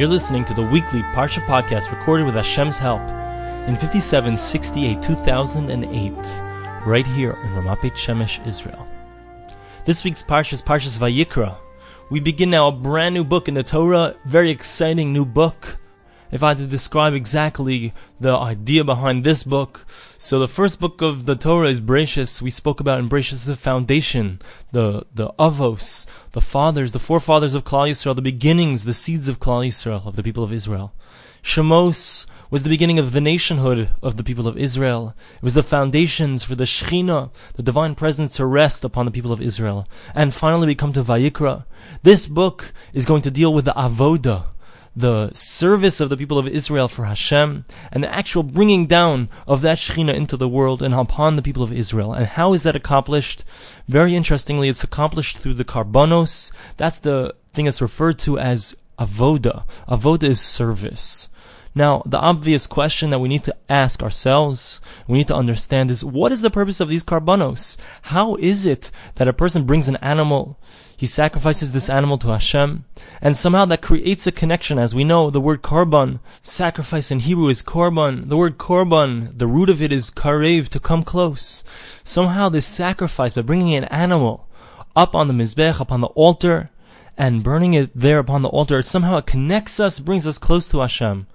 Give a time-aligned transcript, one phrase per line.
[0.00, 3.02] You're listening to the weekly Parsha podcast recorded with Hashem's help
[3.68, 6.12] in 5768 2008,
[6.86, 8.88] right here in Ramat Beit Shemesh, Israel.
[9.84, 11.54] This week's Parsha is Parshas Vayikra.
[12.08, 15.76] We begin now a brand new book in the Torah, very exciting new book
[16.30, 19.86] if I had to describe exactly the idea behind this book,
[20.18, 22.42] so the first book of the Torah is Bereshis.
[22.42, 24.40] We spoke about in Bereshis the foundation,
[24.72, 29.40] the the avos, the fathers, the forefathers of Klal Yisrael, the beginnings, the seeds of
[29.40, 30.92] Klal Yisrael, of the people of Israel.
[31.42, 35.14] Shemos was the beginning of the nationhood of the people of Israel.
[35.36, 39.32] It was the foundations for the Shechina, the divine presence to rest upon the people
[39.32, 39.88] of Israel.
[40.14, 41.64] And finally we come to Vayikra.
[42.02, 44.48] This book is going to deal with the avoda,
[44.94, 49.60] the service of the people of Israel for Hashem and the actual bringing down of
[49.62, 52.12] that Shekhinah into the world and upon the people of Israel.
[52.12, 53.44] And how is that accomplished?
[53.88, 56.50] Very interestingly, it's accomplished through the karbonos.
[56.76, 59.64] That's the thing that's referred to as avoda.
[59.88, 61.28] Avoda is service.
[61.74, 66.04] Now, the obvious question that we need to ask ourselves, we need to understand is
[66.04, 67.76] what is the purpose of these karbanos?
[68.02, 70.58] How is it that a person brings an animal,
[70.96, 72.84] he sacrifices this animal to Hashem,
[73.22, 74.78] and somehow that creates a connection.
[74.78, 78.28] As we know, the word korban, sacrifice in Hebrew is korban.
[78.28, 81.64] The word korban, the root of it is karev, to come close.
[82.04, 84.46] Somehow this sacrifice, by bringing an animal
[84.94, 86.68] up on the mizbech, upon the altar,
[87.16, 90.80] and burning it there upon the altar, somehow it connects us, brings us close to
[90.80, 91.26] Hashem.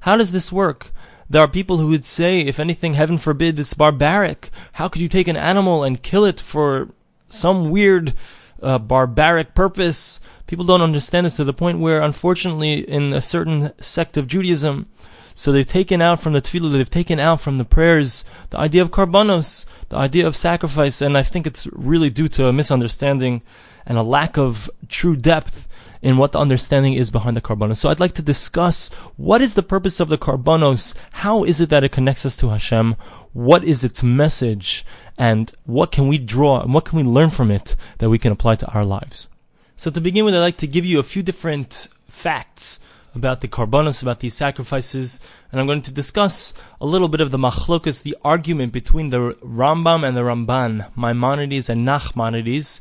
[0.00, 0.92] How does this work?
[1.28, 4.50] There are people who would say, if anything, heaven forbid, this is barbaric.
[4.72, 6.88] How could you take an animal and kill it for
[7.28, 8.14] some weird,
[8.62, 10.20] uh, barbaric purpose?
[10.46, 14.86] People don't understand this to the point where, unfortunately, in a certain sect of Judaism,
[15.34, 18.82] so they've taken out from the tefillah, they've taken out from the prayers the idea
[18.82, 23.42] of karbanos, the idea of sacrifice, and I think it's really due to a misunderstanding
[23.86, 25.68] and a lack of true depth
[26.02, 27.76] in what the understanding is behind the karbanos.
[27.76, 31.68] So I'd like to discuss what is the purpose of the karbanos, how is it
[31.70, 32.96] that it connects us to Hashem,
[33.32, 34.84] what is its message,
[35.18, 38.32] and what can we draw and what can we learn from it that we can
[38.32, 39.28] apply to our lives.
[39.76, 42.80] So to begin with, I'd like to give you a few different facts
[43.14, 45.20] about the karbanos, about these sacrifices,
[45.50, 49.34] and I'm going to discuss a little bit of the machlokas, the argument between the
[49.42, 52.80] Rambam and the Ramban, Maimonides and Nachmanides,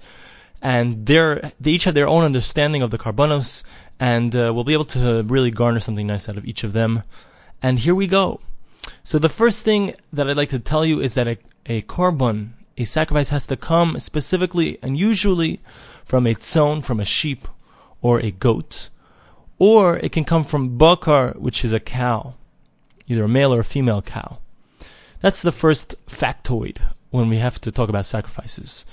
[0.61, 3.63] and they're, they each have their own understanding of the carbonos,
[3.99, 7.03] and uh, we'll be able to really garner something nice out of each of them.
[7.61, 8.39] And here we go.
[9.03, 12.51] So the first thing that I'd like to tell you is that a, a korban,
[12.77, 15.59] a sacrifice has to come specifically and usually
[16.05, 17.47] from a tzon, from a sheep
[18.01, 18.89] or a goat,
[19.57, 22.35] or it can come from bakar, which is a cow,
[23.07, 24.39] either a male or a female cow.
[25.19, 26.77] That's the first factoid
[27.09, 28.85] when we have to talk about sacrifices.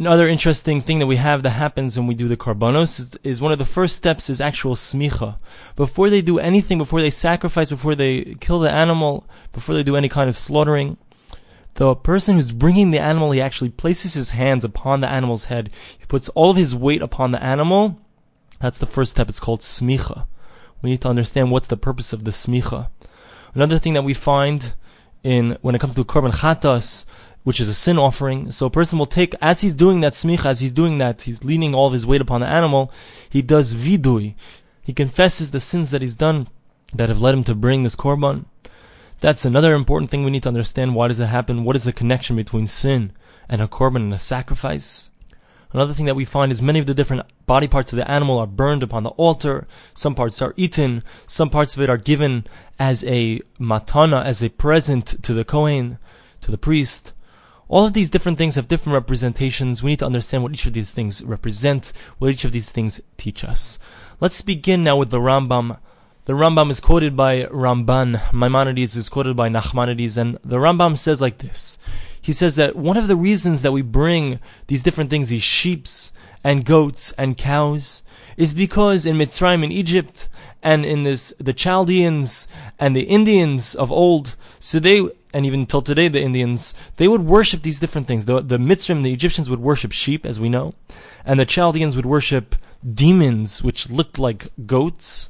[0.00, 3.42] Another interesting thing that we have that happens when we do the karbanos is, is,
[3.42, 5.36] one of the first steps is actual smicha.
[5.76, 9.96] Before they do anything, before they sacrifice, before they kill the animal, before they do
[9.96, 10.96] any kind of slaughtering,
[11.74, 15.68] the person who's bringing the animal, he actually places his hands upon the animal's head.
[15.98, 18.00] He puts all of his weight upon the animal.
[18.58, 19.28] That's the first step.
[19.28, 20.26] It's called smicha.
[20.80, 22.88] We need to understand what's the purpose of the smicha.
[23.54, 24.72] Another thing that we find
[25.22, 27.04] in when it comes to korban chatas
[27.42, 28.52] which is a sin offering.
[28.52, 31.44] So a person will take, as he's doing that smicha, as he's doing that, he's
[31.44, 32.92] leaning all of his weight upon the animal,
[33.28, 34.34] he does vidui.
[34.82, 36.48] He confesses the sins that he's done
[36.92, 38.44] that have led him to bring this korban.
[39.20, 40.94] That's another important thing we need to understand.
[40.94, 41.64] Why does that happen?
[41.64, 43.12] What is the connection between sin
[43.48, 45.10] and a korban and a sacrifice?
[45.72, 48.38] Another thing that we find is many of the different body parts of the animal
[48.38, 49.68] are burned upon the altar.
[49.94, 51.04] Some parts are eaten.
[51.26, 52.46] Some parts of it are given
[52.78, 55.98] as a matana, as a present to the Kohen,
[56.40, 57.12] to the priest.
[57.70, 59.80] All of these different things have different representations.
[59.80, 63.00] We need to understand what each of these things represent, what each of these things
[63.16, 63.78] teach us.
[64.18, 65.78] Let's begin now with the Rambam.
[66.24, 71.20] The Rambam is quoted by Ramban, Maimonides is quoted by Nachmanides, and the Rambam says
[71.20, 71.78] like this.
[72.20, 76.10] He says that one of the reasons that we bring these different things, these sheeps
[76.42, 78.02] and goats and cows,
[78.36, 80.28] is because in Mitzrayim, in Egypt,
[80.60, 82.48] and in this, the Chaldeans
[82.80, 87.22] and the Indians of old, so they, and even till today, the Indians, they would
[87.22, 88.24] worship these different things.
[88.24, 90.74] The, the Mitzrayim, the Egyptians would worship sheep, as we know,
[91.24, 95.28] and the Chaldeans would worship demons, which looked like goats.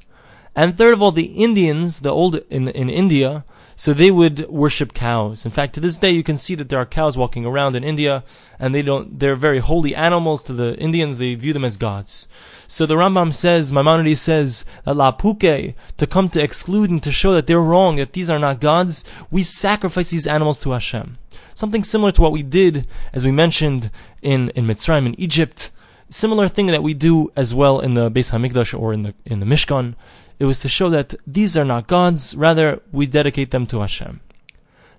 [0.57, 3.45] And third of all, the Indians, the old, in, in India,
[3.81, 5.47] so they would worship cows.
[5.47, 7.83] In fact, to this day, you can see that there are cows walking around in
[7.83, 8.25] India,
[8.59, 11.17] and they don't, they're very holy animals to the Indians.
[11.17, 12.29] They view them as gods.
[12.69, 17.33] So the Rambam says, Maimonides says, that l'apukei, to come to exclude and to show
[17.33, 21.17] that they're wrong, that these are not gods, we sacrifice these animals to Hashem.
[21.55, 23.91] Something similar to what we did, as we mentioned
[24.21, 25.71] in, in Mitzrayim, in Egypt,
[26.11, 29.41] similar thing that we do as well in the Beis Hamikdash or in the in
[29.41, 29.95] the Mishkan.
[30.41, 34.21] It was to show that these are not gods, rather we dedicate them to Hashem.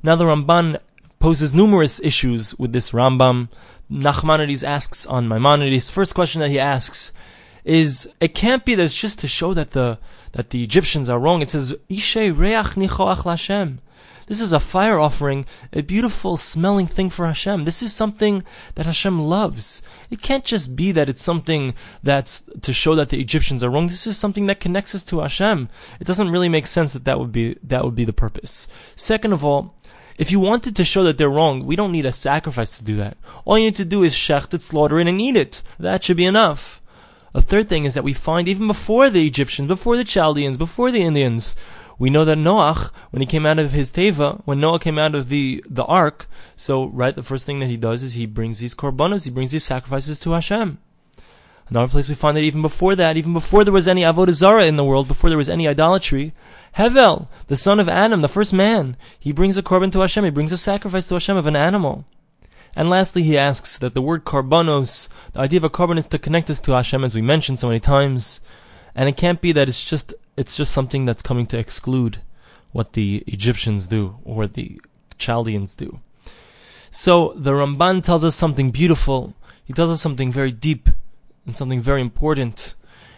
[0.03, 0.77] Now the Ramban
[1.19, 3.49] poses numerous issues with this Rambam.
[3.91, 5.89] Nachmanides asks on Maimonides.
[5.89, 7.11] First question that he asks
[7.65, 9.97] is it can't be that it's just to show that the
[10.33, 11.41] that the Egyptians are wrong.
[11.41, 13.79] It says Ishe Reach Nichoach Lashem.
[14.31, 17.65] This is a fire offering, a beautiful smelling thing for Hashem.
[17.65, 18.45] This is something
[18.75, 19.81] that Hashem loves.
[20.09, 23.87] It can't just be that it's something that's to show that the Egyptians are wrong.
[23.87, 25.67] This is something that connects us to Hashem.
[25.99, 28.69] It doesn't really make sense that that would be that would be the purpose.
[28.95, 29.75] Second of all,
[30.17, 32.95] if you wanted to show that they're wrong, we don't need a sacrifice to do
[32.95, 33.17] that.
[33.43, 35.61] All you need to do is shecht it, slaughter it, and eat it.
[35.77, 36.81] That should be enough.
[37.33, 40.89] A third thing is that we find even before the Egyptians, before the Chaldeans, before
[40.89, 41.53] the Indians,
[42.01, 45.13] we know that Noach, when he came out of his teva, when Noah came out
[45.13, 46.25] of the, the ark,
[46.55, 49.51] so right, the first thing that he does is he brings these korbanos, he brings
[49.51, 50.79] these sacrifices to Hashem.
[51.69, 54.65] Another place we find that even before that, even before there was any avodah zarah
[54.65, 56.33] in the world, before there was any idolatry,
[56.75, 60.31] Hevel, the son of Adam, the first man, he brings a korban to Hashem, he
[60.31, 62.05] brings a sacrifice to Hashem of an animal.
[62.75, 66.17] And lastly, he asks that the word karbanos, the idea of a korban is to
[66.17, 68.39] connect us to Hashem, as we mentioned so many times,
[68.95, 72.17] and it can't be that it's just it's just something that's coming to exclude
[72.71, 74.81] what the Egyptians do or the
[75.19, 75.99] Chaldeans do.
[76.89, 79.35] So the Ramban tells us something beautiful.
[79.63, 80.89] He tells us something very deep
[81.45, 82.73] and something very important.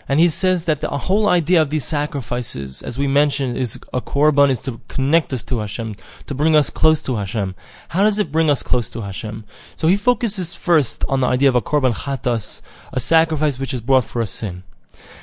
[0.09, 4.01] And he says that the whole idea of these sacrifices, as we mentioned, is a
[4.01, 5.95] korban is to connect us to Hashem,
[6.27, 7.55] to bring us close to Hashem.
[7.95, 9.45] How does it bring us close to Hashem?
[9.77, 12.61] So he focuses first on the idea of a korban chatas,
[12.91, 14.63] a sacrifice which is brought for a sin.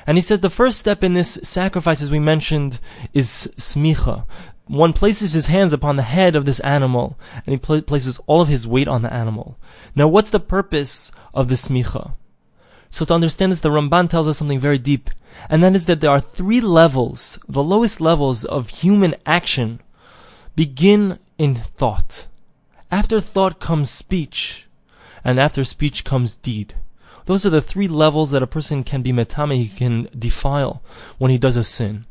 [0.07, 2.81] And he says the first step in this sacrifice, as we mentioned,
[3.13, 4.25] is smicha.
[4.67, 8.41] One places his hands upon the head of this animal, and he pl- places all
[8.41, 9.59] of his weight on the animal.
[9.97, 12.15] Now, what's the purpose of the smicha?
[12.91, 15.11] So to understand this, the Ramban tells us something very deep,
[15.49, 19.81] and that is that there are three levels, the lowest levels of human action
[20.57, 22.27] begin in thought.
[22.91, 24.67] After thought comes speech,
[25.25, 26.75] and after speech comes deed.
[27.31, 30.83] Those are the three levels that a person can be metame, he can defile
[31.17, 32.05] when he does a sin.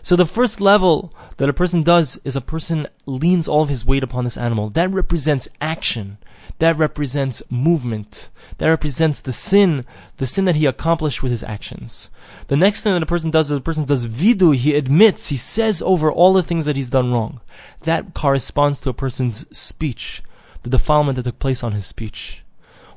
[0.00, 3.84] So the first level that a person does is a person leans all of his
[3.84, 4.70] weight upon this animal.
[4.70, 6.18] That represents action.
[6.60, 8.28] That represents movement.
[8.58, 9.84] That represents the sin,
[10.18, 12.08] the sin that he accomplished with his actions.
[12.46, 15.36] The next thing that a person does is a person does vidu, he admits, he
[15.36, 17.40] says over all the things that he's done wrong.
[17.80, 20.22] That corresponds to a person's speech,
[20.62, 22.43] the defilement that took place on his speech.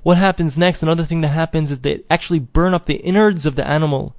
[0.08, 0.82] What happens next?
[0.82, 4.16] Another thing that happens is they actually burn up the innards of the animal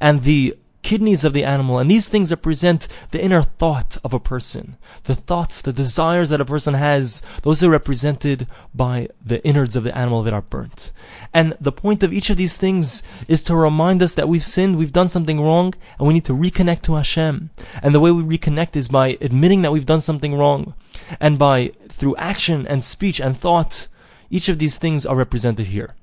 [0.00, 4.20] and the kidneys of the animal, and these things represent the inner thought of a
[4.20, 4.76] person.
[5.02, 9.82] The thoughts, the desires that a person has, those are represented by the innards of
[9.82, 10.92] the animal that are burnt.
[11.34, 14.78] And the point of each of these things is to remind us that we've sinned,
[14.78, 17.50] we've done something wrong, and we need to reconnect to Hashem.
[17.82, 20.74] And the way we reconnect is by admitting that we've done something wrong,
[21.18, 23.88] and by, through action and speech and thought,
[24.32, 25.94] each of these things are represented here.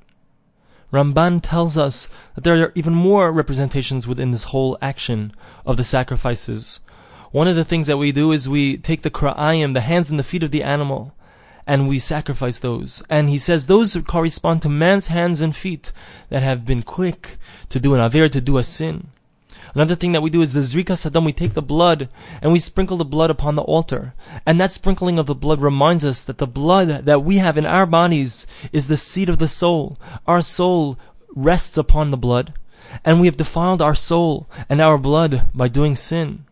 [0.93, 5.33] Ramban tells us that there are even more representations within this whole action
[5.65, 6.79] of the sacrifices.
[7.31, 10.17] One of the things that we do is we take the kra'ayim, the hands and
[10.17, 11.15] the feet of the animal,
[11.67, 13.03] and we sacrifice those.
[13.09, 15.91] And he says those correspond to man's hands and feet
[16.29, 17.37] that have been quick
[17.69, 19.09] to do an aver, to do a sin.
[19.75, 21.25] Another thing that we do is the zrikas hadam.
[21.25, 22.09] We take the blood
[22.41, 24.13] and we sprinkle the blood upon the altar.
[24.45, 27.65] And that sprinkling of the blood reminds us that the blood that we have in
[27.65, 29.99] our bodies is the seed of the soul.
[30.25, 30.97] Our soul
[31.35, 32.53] rests upon the blood.
[33.05, 36.45] And we have defiled our soul and our blood by doing sin.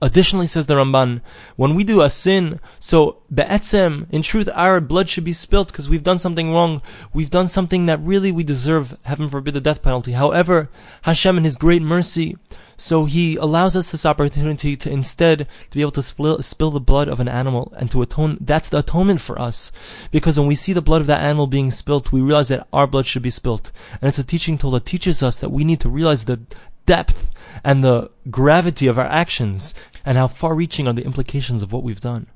[0.00, 1.20] Additionally, says the Ramban,
[1.56, 5.88] when we do a sin, so be'etzem, in truth, our blood should be spilt because
[5.88, 6.80] we've done something wrong.
[7.12, 10.12] We've done something that really we deserve, heaven forbid, the death penalty.
[10.12, 10.70] However,
[11.02, 12.36] Hashem in His great mercy,
[12.76, 16.78] so He allows us this opportunity to instead to be able to spill, spill the
[16.78, 18.38] blood of an animal and to atone.
[18.40, 19.72] That's the atonement for us,
[20.12, 22.86] because when we see the blood of that animal being spilt, we realize that our
[22.86, 25.80] blood should be spilt, and it's a teaching tool that teaches us that we need
[25.80, 26.38] to realize the
[26.88, 27.30] depth
[27.62, 31.82] and the gravity of our actions and how far reaching are the implications of what
[31.82, 32.26] we've done.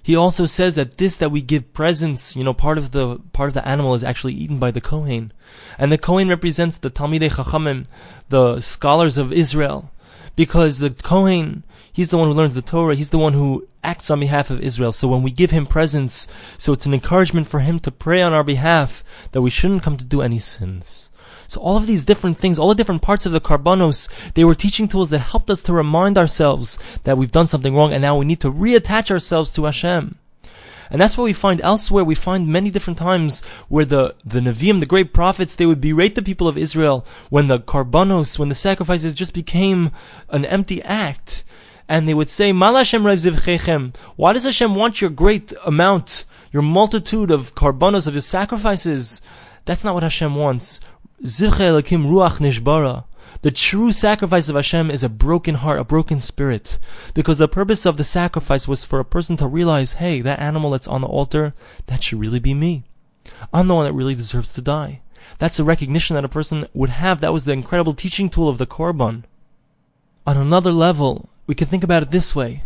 [0.00, 3.48] He also says that this that we give presents, you know, part of the part
[3.48, 5.32] of the animal is actually eaten by the Kohen,
[5.78, 7.86] and the Kohen represents the Talmidei Chachamim,
[8.28, 9.90] the scholars of Israel,
[10.36, 11.64] because the Kohen
[11.96, 14.60] he's the one who learns the Torah, he's the one who acts on behalf of
[14.60, 14.92] Israel.
[14.92, 18.34] So when we give him presents, so it's an encouragement for him to pray on
[18.34, 21.08] our behalf that we shouldn't come to do any sins.
[21.48, 24.54] So all of these different things, all the different parts of the karbanos, they were
[24.54, 28.18] teaching tools that helped us to remind ourselves that we've done something wrong and now
[28.18, 30.18] we need to reattach ourselves to Hashem.
[30.90, 32.04] And that's what we find elsewhere.
[32.04, 36.14] We find many different times where the, the Nevi'im, the great prophets, they would berate
[36.14, 39.90] the people of Israel when the karbanos, when the sacrifices just became
[40.28, 41.42] an empty act.
[41.88, 48.08] And they would say, Why does Hashem want your great amount, your multitude of karbanos,
[48.08, 49.20] of your sacrifices?
[49.66, 50.80] That's not what Hashem wants.
[51.22, 53.04] Ruach nishbara.
[53.42, 56.78] The true sacrifice of Hashem is a broken heart, a broken spirit.
[57.14, 60.70] Because the purpose of the sacrifice was for a person to realize, hey, that animal
[60.70, 61.52] that's on the altar,
[61.86, 62.84] that should really be me.
[63.52, 65.00] I'm the one that really deserves to die.
[65.38, 67.20] That's a recognition that a person would have.
[67.20, 69.24] That was the incredible teaching tool of the Korban.
[70.26, 72.62] On another level, we can think about it this way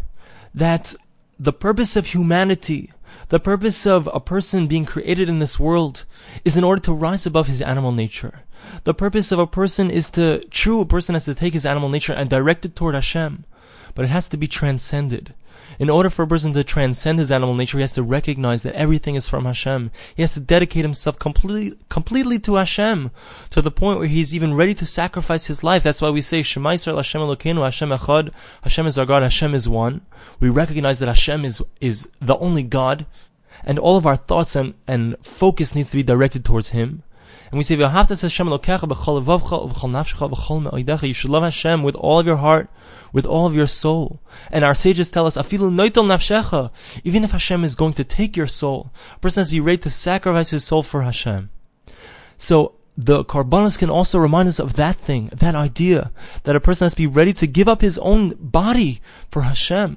[0.54, 0.94] that
[1.38, 2.92] the purpose of humanity,
[3.28, 6.04] the purpose of a person being created in this world,
[6.44, 8.40] is in order to rise above his animal nature.
[8.84, 11.88] The purpose of a person is to, true, a person has to take his animal
[11.88, 13.44] nature and direct it toward Hashem,
[13.94, 15.34] but it has to be transcended.
[15.78, 18.74] In order for a person to transcend his animal nature, he has to recognize that
[18.74, 19.90] everything is from Hashem.
[20.14, 23.10] He has to dedicate himself completely, completely to Hashem,
[23.48, 25.82] to the point where he's even ready to sacrifice his life.
[25.82, 28.30] That's why we say, Shema Yisrael Hashem Elokeinu, Hashem Echad,
[28.62, 30.02] Hashem is our God, Hashem is one.
[30.38, 33.06] We recognize that Hashem is, is the only God,
[33.64, 37.02] and all of our thoughts and, and focus needs to be directed towards Him.
[37.50, 37.80] And we say, You
[41.14, 42.70] should love Hashem with all of your heart,
[43.12, 44.20] with all of your soul.
[44.52, 49.18] And our sages tell us, Even if Hashem is going to take your soul, a
[49.18, 51.50] person has to be ready to sacrifice his soul for Hashem.
[52.38, 56.12] So, the Karbanos can also remind us of that thing, that idea,
[56.44, 59.96] that a person has to be ready to give up his own body for Hashem.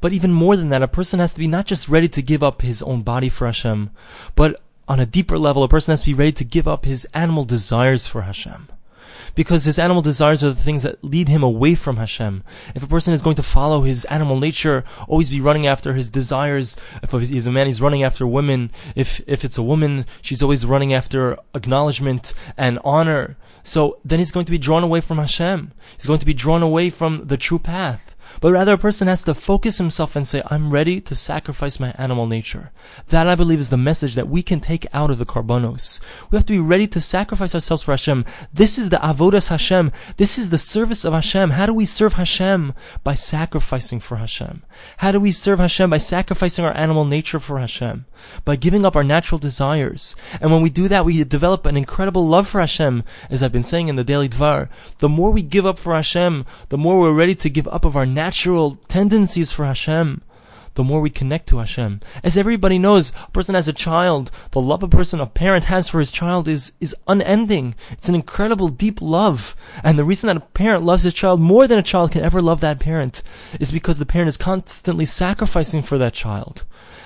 [0.00, 2.42] But even more than that, a person has to be not just ready to give
[2.42, 3.90] up his own body for Hashem,
[4.34, 7.06] but on a deeper level, a person has to be ready to give up his
[7.14, 8.68] animal desires for Hashem.
[9.34, 12.44] Because his animal desires are the things that lead him away from Hashem.
[12.74, 16.08] If a person is going to follow his animal nature, always be running after his
[16.08, 18.70] desires, if he's a man, he's running after women.
[18.94, 23.36] If, if it's a woman, she's always running after acknowledgement and honor.
[23.64, 25.72] So then he's going to be drawn away from Hashem.
[25.96, 29.22] He's going to be drawn away from the true path but rather a person has
[29.24, 32.70] to focus himself and say, I'm ready to sacrifice my animal nature.
[33.08, 36.00] That I believe is the message that we can take out of the karbanos.
[36.30, 38.24] We have to be ready to sacrifice ourselves for Hashem.
[38.52, 39.92] This is the avodas Hashem.
[40.16, 41.50] This is the service of Hashem.
[41.50, 42.74] How do we serve Hashem?
[43.02, 44.62] By sacrificing for Hashem.
[44.98, 45.90] How do we serve Hashem?
[45.90, 48.06] By sacrificing our animal nature for Hashem.
[48.44, 50.16] By giving up our natural desires.
[50.40, 53.04] And when we do that, we develop an incredible love for Hashem.
[53.30, 56.44] As I've been saying in the daily Dvar, the more we give up for Hashem,
[56.68, 58.23] the more we're ready to give up of our natural
[58.88, 60.22] tendencies for Hashem,
[60.74, 62.00] the more we connect to Hashem.
[62.22, 65.88] As everybody knows, a person has a child, the love a person, a parent has
[65.88, 67.74] for his child is, is unending.
[67.92, 69.54] It's an incredible, deep love.
[69.82, 72.42] And the reason that a parent loves his child more than a child can ever
[72.42, 73.22] love that parent
[73.60, 76.64] is because the parent is constantly sacrificing for that child.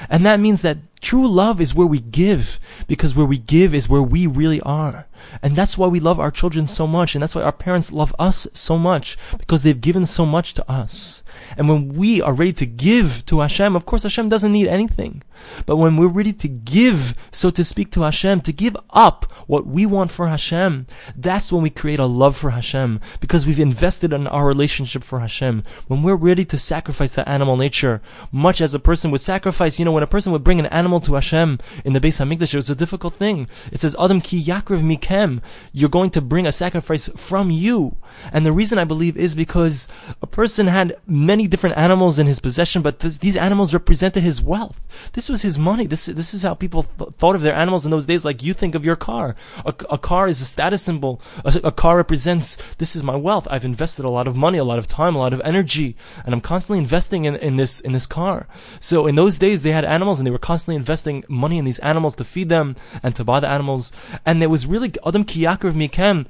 [0.08, 3.88] And that means that true love is where we give, because where we give is
[3.88, 5.06] where we really are.
[5.42, 8.14] And that's why we love our children so much, and that's why our parents love
[8.18, 11.22] us so much, because they've given so much to us.
[11.57, 15.23] And when we are ready to give to Hashem, of course Hashem doesn't need anything.
[15.67, 19.67] But when we're ready to give, so to speak, to Hashem, to give up what
[19.67, 20.87] we want for Hashem,
[21.17, 25.21] that's when we create a love for Hashem, because we've invested in our relationship for
[25.21, 25.62] Hashem.
[25.87, 28.02] When we're ready to sacrifice that animal nature,
[28.33, 31.00] much as a person would sacrifice, you know, when a person would bring an animal
[31.00, 33.49] to Hashem in the Beis Hamikdash, it was a difficult thing.
[33.73, 35.40] It says, Adam ki yakriv mikem,
[35.73, 37.97] you're going to bring a sacrifice from you.
[38.33, 39.88] And the reason I believe is because
[40.21, 44.42] a person had many different animals in his possession, but th- these animals represented his
[44.42, 44.80] wealth.
[45.12, 45.87] This was his money.
[45.87, 48.54] This, this is how people th- thought of their animals in those days, like you
[48.54, 49.37] think of your car.
[49.64, 51.21] A, a car is a status symbol.
[51.45, 53.47] A, a car represents, this is my wealth.
[53.50, 56.35] I've invested a lot of money, a lot of time, a lot of energy, and
[56.35, 58.49] I'm constantly investing in, in this, in this car.
[58.80, 61.78] So in those days, they had animals and they were constantly investing money in these
[61.80, 63.92] animals to feed them and to buy the animals.
[64.25, 66.26] And there was really Adam ki yakriv mikem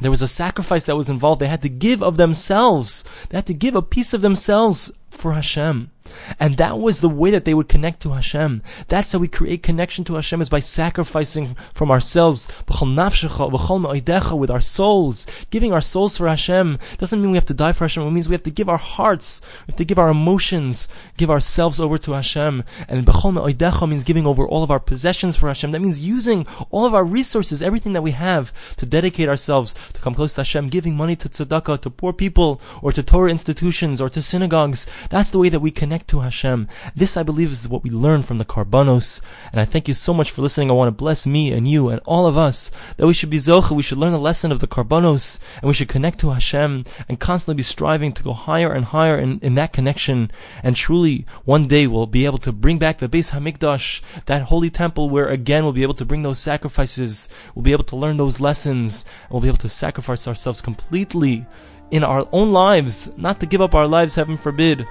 [0.00, 1.40] there was a sacrifice that was involved.
[1.40, 3.04] They had to give of themselves.
[3.28, 5.90] They had to give a piece of themselves for Hashem.
[6.38, 8.62] And that was the way that they would connect to Hashem.
[8.88, 15.26] That's how we create connection to Hashem is by sacrificing from ourselves with our souls.
[15.50, 18.02] Giving our souls for Hashem doesn't mean we have to die for Hashem.
[18.02, 21.30] It means we have to give our hearts, we have to give our emotions, give
[21.30, 22.64] ourselves over to Hashem.
[22.88, 25.70] And means giving over all of our possessions for Hashem.
[25.70, 30.00] That means using all of our resources, everything that we have, to dedicate ourselves to
[30.00, 34.00] come close to Hashem, giving money to tzedakah, to poor people, or to Torah institutions,
[34.00, 34.86] or to synagogues.
[35.08, 36.68] That's the way that we connect connect to Hashem.
[36.94, 39.22] This, I believe, is what we learn from the Karbanos.
[39.50, 40.70] And I thank you so much for listening.
[40.70, 43.38] I want to bless me and you and all of us that we should be
[43.38, 43.74] Zocha.
[43.74, 47.18] We should learn the lesson of the Karbanos and we should connect to Hashem and
[47.18, 50.30] constantly be striving to go higher and higher in, in that connection.
[50.62, 54.68] And truly, one day we'll be able to bring back the Beis Hamikdash, that holy
[54.68, 57.26] temple where again we'll be able to bring those sacrifices.
[57.54, 59.06] We'll be able to learn those lessons.
[59.22, 61.46] And we'll be able to sacrifice ourselves completely
[61.90, 64.86] in our own lives, not to give up our lives, heaven forbid,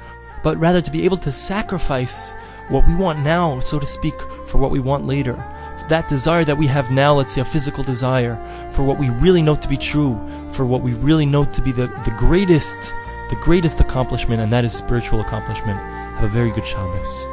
[0.45, 2.35] but rather to be able to sacrifice
[2.69, 4.13] what we want now, so to speak,
[4.45, 5.33] for what we want later.
[5.89, 8.35] That desire that we have now, let's say a physical desire,
[8.71, 10.13] for what we really know to be true,
[10.51, 12.93] for what we really know to be the, the greatest,
[13.31, 15.79] the greatest accomplishment, and that is spiritual accomplishment.
[15.79, 17.25] Have a very good Shabbos.